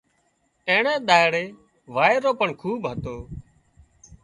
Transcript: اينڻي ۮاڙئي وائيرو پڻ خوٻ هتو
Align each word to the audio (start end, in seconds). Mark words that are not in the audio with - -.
اينڻي 0.69 0.95
ۮاڙئي 1.07 1.45
وائيرو 1.95 2.31
پڻ 2.39 2.49
خوٻ 2.59 2.81
هتو 2.89 3.15